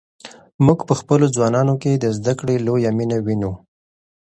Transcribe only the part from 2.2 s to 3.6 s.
کړې لویه مینه وینو.